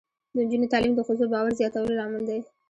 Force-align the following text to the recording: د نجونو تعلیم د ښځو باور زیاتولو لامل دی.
د 0.35 0.35
نجونو 0.45 0.71
تعلیم 0.73 0.93
د 0.95 1.01
ښځو 1.07 1.25
باور 1.33 1.51
زیاتولو 1.59 1.97
لامل 1.99 2.23
دی. 2.29 2.39